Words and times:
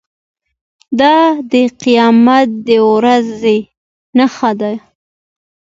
دا 0.99 1.15
د 1.51 1.53
قیامت 1.81 2.47
د 2.67 2.69
ورځې 2.91 3.57
نښه 4.17 4.51
ده. 4.59 4.73